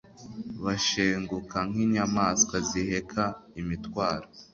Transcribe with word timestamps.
bashenguka 0.63 1.57
nk'inyamaswa 1.69 2.55
ziheka 2.69 3.23
imitwaro, 3.61 4.27